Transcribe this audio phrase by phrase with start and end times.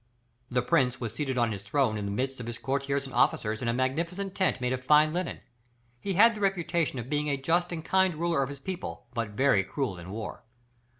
[0.49, 3.61] The prince was seated on his throne in the midst of his courtiers and officers
[3.61, 5.41] in a magnificent tent made of fine linen.
[5.99, 9.29] He had the reputation of being a just and kind ruler of his people, but
[9.29, 10.41] very cruel in war.